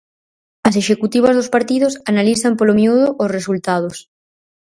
[0.67, 3.97] As executivas dos partidos analizan polo miúdo os resultados.